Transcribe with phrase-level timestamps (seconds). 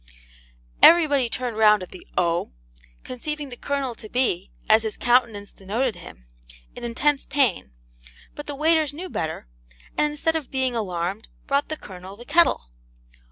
[0.81, 2.53] Everybody turned round at the 'O,'
[3.03, 6.25] conceiving the Colonel to be, as his countenance denoted him,
[6.75, 7.73] in intense pain;
[8.33, 9.47] but the waiters knew better,
[9.95, 12.71] and instead of being alarmed, brought the Colonel the kettle.